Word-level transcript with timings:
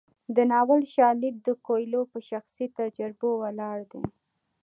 د 0.35 0.37
ناول 0.51 0.81
شالید 0.95 1.35
د 1.47 1.49
کویلیو 1.65 2.03
په 2.11 2.19
شخصي 2.29 2.65
تجربو 2.79 3.29
ولاړ 3.41 3.77
دی. 3.91 4.03